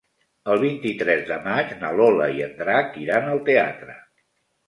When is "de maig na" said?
1.27-1.91